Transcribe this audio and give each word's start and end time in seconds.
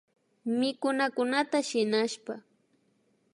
Mikunakunata 0.57 1.57
shinashpa 1.69 2.33